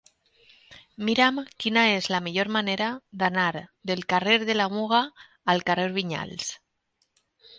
Mira'm 1.09 1.35
quina 1.63 1.81
és 1.97 2.07
la 2.13 2.21
millor 2.27 2.49
manera 2.55 2.87
d'anar 3.23 3.45
del 3.91 4.01
carrer 4.13 4.37
de 4.51 4.55
la 4.57 4.67
Muga 4.77 5.03
al 5.55 5.61
carrer 5.71 5.87
de 5.91 5.95
Vinyals. 5.99 6.49